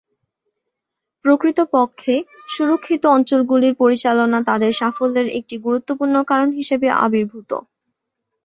[1.25, 2.15] প্রকৃতপক্ষে,
[2.47, 7.51] সুরক্ষিত অঞ্চলগুলির পরিচালনা তাদের সাফল্যের একটি গুরুত্বপূর্ণ কারণ হিসাবে আবির্ভূত।